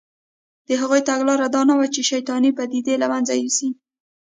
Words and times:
د 0.67 0.69
هغوی 0.81 1.01
تګلاره 1.09 1.47
دا 1.55 1.61
نه 1.69 1.75
وه 1.77 1.87
چې 1.93 2.01
شیطانې 2.11 2.51
پدیدې 2.57 2.95
له 3.01 3.07
منځه 3.13 3.33
یوسي 3.41 3.69